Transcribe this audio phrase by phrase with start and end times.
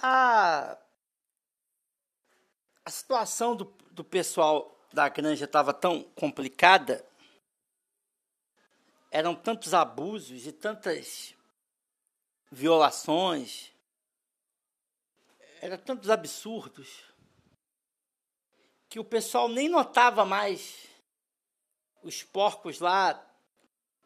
[0.00, 0.78] A,
[2.84, 7.04] a situação do, do pessoal da granja estava tão complicada,
[9.10, 11.34] eram tantos abusos e tantas
[12.50, 13.72] violações,
[15.60, 17.04] eram tantos absurdos,
[18.88, 20.86] que o pessoal nem notava mais
[22.02, 23.24] os porcos lá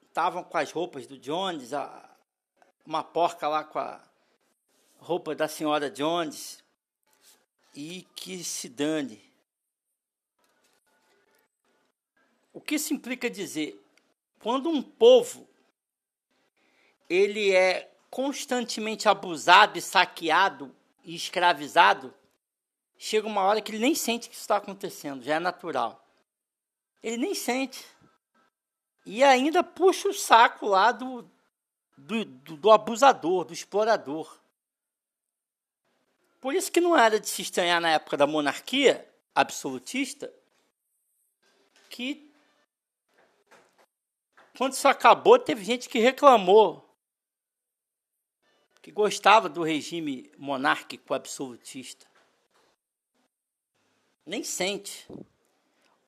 [0.03, 2.17] estavam com as roupas do Jones, a,
[2.85, 4.11] uma porca lá com a
[5.03, 6.63] roupa da senhora Jones,
[7.75, 9.21] e que se dane.
[12.53, 13.83] O que isso implica dizer?
[14.39, 15.49] Quando um povo
[17.09, 22.14] ele é constantemente abusado e saqueado e escravizado,
[22.97, 26.07] chega uma hora que ele nem sente que isso está acontecendo, já é natural.
[27.03, 27.85] Ele nem sente.
[29.05, 31.29] E ainda puxa o saco lá do,
[31.99, 34.42] do, do abusador, do explorador.
[36.42, 40.28] Por isso que não era de se estranhar na época da monarquia absolutista
[41.88, 42.28] que
[44.58, 46.92] quando isso acabou, teve gente que reclamou
[48.82, 52.08] que gostava do regime monárquico absolutista.
[54.26, 55.06] Nem sente.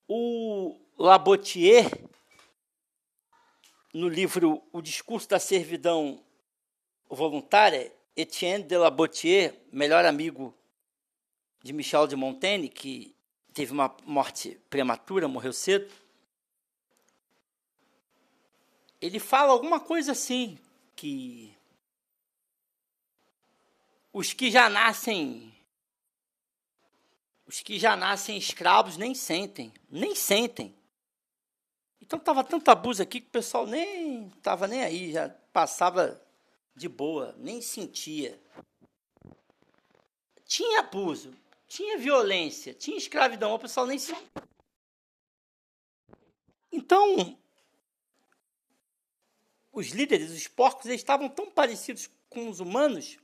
[0.09, 1.89] O Labotier,
[3.93, 6.21] no livro O Discurso da Servidão
[7.09, 10.55] Voluntária, Etienne de Labotier, melhor amigo
[11.63, 13.15] de Michel de Montaigne, que
[13.53, 15.93] teve uma morte prematura, morreu cedo,
[19.01, 20.59] ele fala alguma coisa assim,
[20.97, 21.57] que
[24.13, 25.53] os que já nascem
[27.47, 30.75] os que já nascem escravos nem sentem, nem sentem.
[32.01, 36.24] Então tava tanto abuso aqui que o pessoal nem tava nem aí, já passava
[36.75, 38.41] de boa, nem sentia.
[40.45, 41.35] Tinha abuso,
[41.67, 44.31] tinha violência, tinha escravidão, o pessoal nem sentia.
[46.71, 47.39] Então,
[49.73, 53.19] os líderes, os porcos, eles estavam tão parecidos com os humanos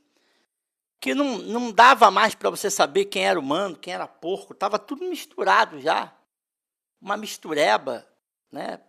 [0.99, 4.77] que não, não dava mais para você saber quem era humano, quem era porco, estava
[4.77, 6.15] tudo misturado já.
[7.01, 8.07] Uma mistureba,
[8.51, 8.79] né?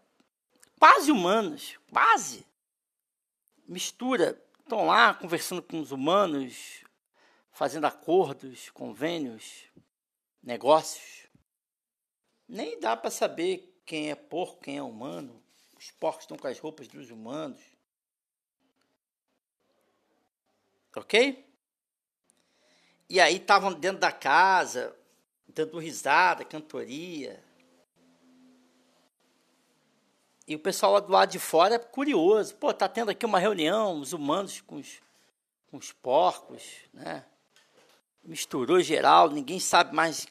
[0.79, 2.47] Quase humanos, quase.
[3.67, 4.39] Mistura.
[4.63, 6.83] Estão lá conversando com os humanos,
[7.51, 9.65] fazendo acordos, convênios,
[10.43, 11.29] negócios.
[12.49, 15.43] Nem dá para saber quem é porco, quem é humano.
[15.77, 17.61] Os porcos estão com as roupas dos humanos.
[20.97, 21.47] Ok?
[23.09, 24.97] E aí estavam dentro da casa,
[25.47, 27.43] dando risada, cantoria.
[30.47, 32.55] E o pessoal do lado de fora é curioso.
[32.57, 35.01] Pô, tá tendo aqui uma reunião, os humanos com os,
[35.71, 37.25] com os porcos, né?
[38.25, 40.27] Misturou geral, ninguém sabe mais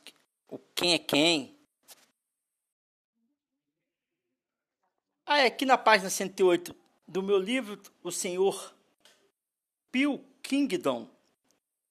[0.48, 1.58] o quem é quem.
[5.26, 6.76] Ah, aqui na página 108
[7.08, 8.74] do meu livro, o senhor
[9.92, 11.10] Bill Kingdom,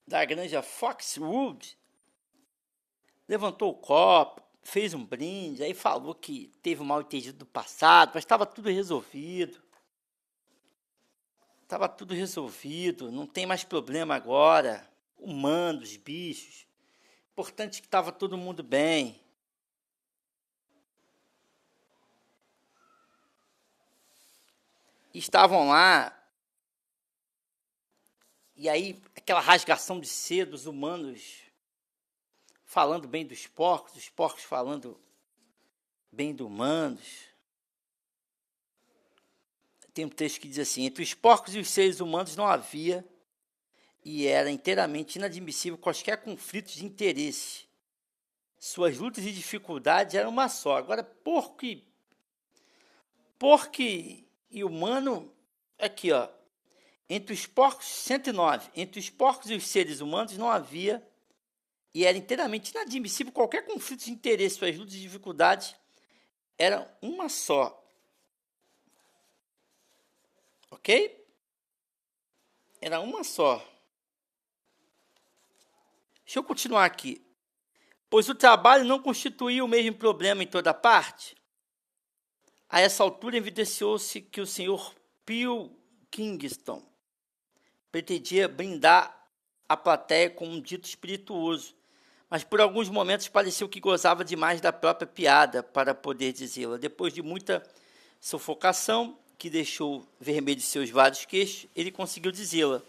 [0.07, 1.77] da granja Foxwood,
[3.29, 8.13] levantou o copo, fez um brinde, aí falou que teve um mal entendido do passado,
[8.15, 9.61] mas estava tudo resolvido.
[11.63, 14.89] Estava tudo resolvido, não tem mais problema agora.
[15.17, 16.67] Humanos, bichos.
[17.33, 19.21] Importante que estava todo mundo bem.
[25.13, 26.17] estavam lá.
[28.57, 31.50] E aí, aquela rasgação de seda dos humanos
[32.71, 34.97] falando bem dos porcos, os porcos falando
[36.13, 37.03] bem dos humanos.
[39.93, 43.05] Tem um texto que diz assim: entre os porcos e os seres humanos não havia
[44.05, 47.65] e era inteiramente inadmissível quaisquer conflitos de interesse.
[48.57, 50.77] Suas lutas e dificuldades eram uma só.
[50.77, 51.85] Agora, porco e,
[53.37, 55.35] porco e humano,
[55.77, 56.29] aqui, ó.
[57.09, 58.71] Entre os porcos, 109.
[58.77, 61.05] Entre os porcos e os seres humanos não havia
[61.95, 65.75] e era inteiramente inadmissível qualquer conflito de interesse, suas lutas e dificuldades
[66.57, 67.77] eram uma só.
[70.71, 71.27] Ok?
[72.81, 73.57] Era uma só.
[76.25, 77.25] Deixa eu continuar aqui.
[78.09, 81.37] Pois o trabalho não constituía o mesmo problema em toda parte,
[82.69, 84.95] a essa altura, evidenciou-se que o senhor
[85.27, 85.77] Peel
[86.09, 86.89] Kingston
[87.91, 89.29] pretendia brindar
[89.69, 91.75] a plateia com um dito espirituoso,
[92.31, 96.79] mas por alguns momentos pareceu que gozava demais da própria piada para poder dizê-la.
[96.79, 97.61] Depois de muita
[98.21, 102.83] sufocação, que deixou vermelhos seus vários queixos, ele conseguiu dizê-la.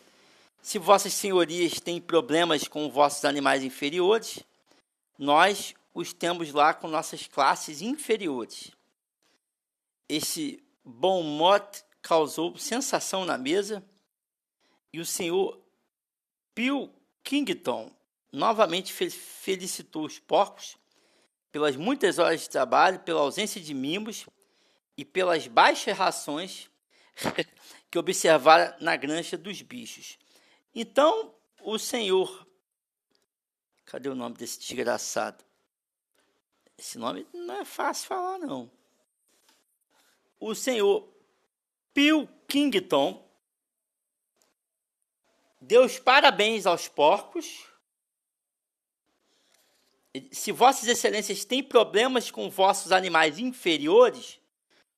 [0.61, 4.43] Se vossas senhorias têm problemas com vossos animais inferiores,
[5.17, 8.71] nós os temos lá com nossas classes inferiores.
[10.07, 13.83] Esse bom mote causou sensação na mesa
[14.91, 15.57] e o senhor
[16.53, 16.93] Bill
[17.23, 17.89] Kington
[18.31, 20.77] novamente felicitou os porcos
[21.51, 24.25] pelas muitas horas de trabalho, pela ausência de mimos
[24.95, 26.69] e pelas baixas rações
[27.91, 30.17] que observara na granja dos bichos.
[30.73, 32.47] Então, o Senhor.
[33.85, 35.43] Cadê o nome desse desgraçado?
[36.77, 38.71] Esse nome não é fácil falar, não.
[40.39, 41.07] O Senhor
[41.93, 43.29] Pilkington
[45.59, 47.70] deu os parabéns aos porcos.
[50.31, 54.39] Se vossas excelências têm problemas com vossos animais inferiores,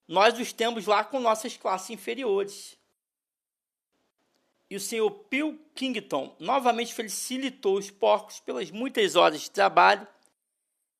[0.07, 2.77] nós os temos lá com nossas classes inferiores.
[4.69, 10.07] E o senhor Pilkington novamente felicitou os porcos pelas muitas horas de trabalho,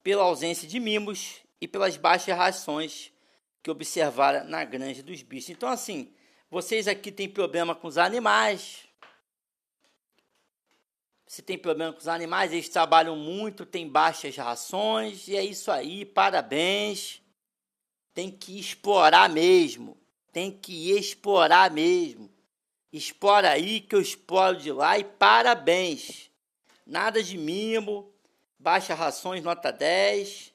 [0.04, 3.12] pela ausência de mimos e pelas baixas rações
[3.64, 5.50] que observara na granja dos bichos.
[5.50, 6.14] Então, assim,
[6.52, 8.84] vocês aqui têm problema com os animais.
[11.34, 15.72] Se tem problema com os animais, eles trabalham muito, têm baixas rações, e é isso
[15.72, 17.24] aí, parabéns
[18.14, 19.98] tem que explorar mesmo.
[20.32, 22.30] Tem que explorar mesmo.
[22.92, 26.30] Explora aí que eu exploro de lá e parabéns.
[26.86, 28.14] Nada de mimo,
[28.60, 30.54] baixa rações nota 10.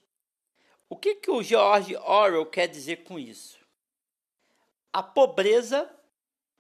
[0.89, 3.59] O que, que o George Orwell quer dizer com isso?
[4.93, 5.91] A pobreza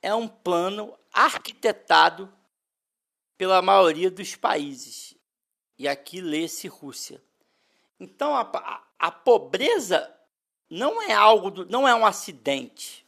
[0.02, 2.32] é um plano arquitetado
[3.38, 5.14] pela maioria dos países.
[5.78, 7.22] E aqui lê-se Rússia.
[7.98, 10.12] Então a, a, a pobreza
[10.68, 13.06] não é algo, do, não é um acidente.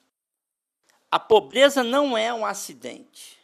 [1.10, 3.38] A pobreza não é um acidente.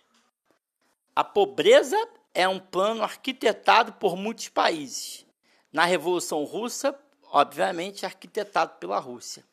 [1.15, 1.97] A pobreza
[2.33, 5.27] é um plano arquitetado por muitos países.
[5.73, 9.45] Na Revolução Russa, obviamente, arquitetado pela Rússia.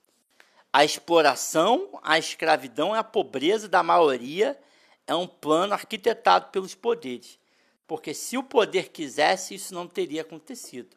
[0.71, 4.59] A exploração, a escravidão e a pobreza da maioria
[5.05, 7.39] é um plano arquitetado pelos poderes.
[7.85, 10.95] Porque se o poder quisesse, isso não teria acontecido.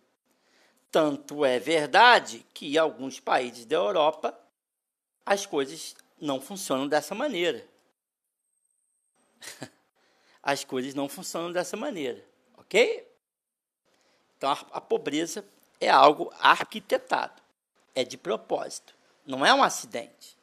[0.91, 4.39] Tanto é verdade que em alguns países da Europa
[5.25, 7.67] as coisas não funcionam dessa maneira.
[10.43, 12.25] As coisas não funcionam dessa maneira,
[12.57, 13.05] ok?
[14.37, 15.45] Então a, a pobreza
[15.81, 17.43] é algo arquitetado,
[17.93, 18.95] é de propósito,
[19.27, 20.36] não é um acidente.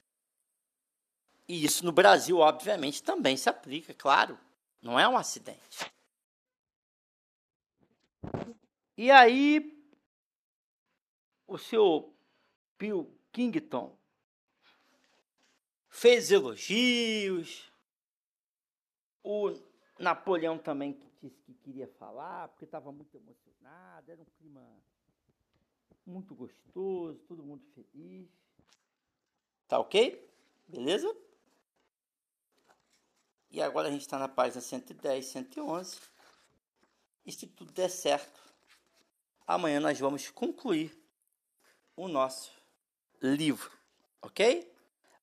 [1.54, 4.40] E isso no Brasil, obviamente, também se aplica, claro,
[4.82, 5.86] não é um acidente.
[8.98, 9.88] E aí,
[11.46, 12.12] o senhor
[12.80, 13.96] Bill Kington
[15.90, 17.72] fez elogios.
[19.22, 19.56] O
[20.00, 24.84] Napoleão também disse que queria falar, porque estava muito emocionado, era um clima
[26.04, 28.28] muito gostoso, todo mundo feliz.
[29.68, 30.28] Tá ok?
[30.68, 31.16] Beleza?
[33.54, 35.98] E agora a gente está na página 110, 111.
[37.24, 38.42] E se tudo der certo,
[39.46, 40.92] amanhã nós vamos concluir
[41.96, 42.52] o nosso
[43.22, 43.72] livro,
[44.24, 44.74] ok?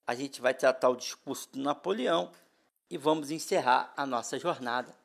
[0.06, 2.30] A gente vai tratar o discurso do Napoleão
[2.88, 4.96] e vamos encerrar a nossa jornada.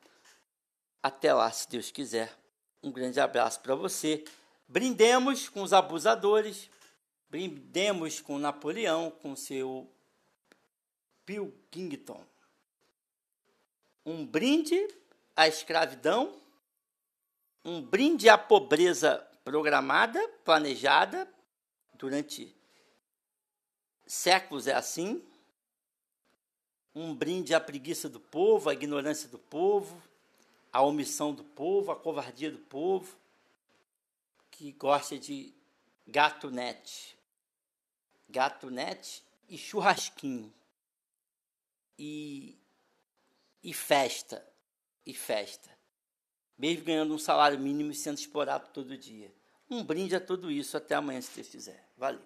[1.02, 2.32] Até lá, se Deus quiser.
[2.80, 4.24] Um grande abraço para você.
[4.68, 6.70] Brindemos com os abusadores,
[7.28, 9.90] brindemos com Napoleão, com seu
[11.24, 12.24] Pilkington.
[14.06, 14.86] Um brinde
[15.34, 16.40] à escravidão,
[17.64, 21.28] um brinde à pobreza programada, planejada
[21.94, 22.54] durante
[24.06, 25.20] séculos é assim.
[26.94, 30.00] Um brinde à preguiça do povo, à ignorância do povo,
[30.72, 33.18] à omissão do povo, à covardia do povo,
[34.52, 35.52] que gosta de
[36.06, 37.18] gato net.
[38.28, 40.54] Gato net e churrasquinho.
[41.98, 42.56] E,
[43.66, 44.46] e festa.
[45.04, 45.68] E festa.
[46.56, 49.34] Mesmo ganhando um salário mínimo e sendo explorado todo dia.
[49.68, 50.76] Um brinde a tudo isso.
[50.76, 51.90] Até amanhã, se Deus quiser.
[51.96, 52.22] Valeu.